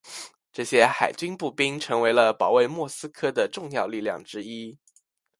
[0.51, 4.79] 这些海军步兵成为了保卫莫斯科的重要力量之一。